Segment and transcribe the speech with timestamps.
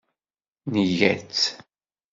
[0.75, 1.43] Nga-tt.